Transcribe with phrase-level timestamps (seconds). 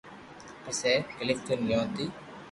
[0.63, 2.05] پسي ڪلفٽن گيو تي